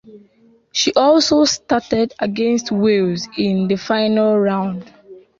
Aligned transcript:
She 0.71 0.91
also 0.95 1.45
started 1.45 2.15
against 2.17 2.71
Wales 2.71 3.27
in 3.37 3.67
the 3.67 3.75
final 3.75 4.35
round. 4.39 4.91